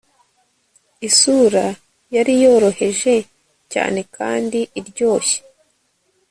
[1.07, 1.65] isura
[2.15, 3.15] yari yoroheje
[3.71, 5.39] cyane kandi iryoshye